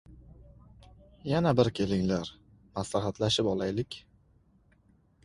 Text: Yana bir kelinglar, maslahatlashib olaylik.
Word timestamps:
Yana 1.31 1.51
bir 1.59 1.69
kelinglar, 1.79 2.31
maslahatlashib 2.79 3.51
olaylik. 3.53 3.99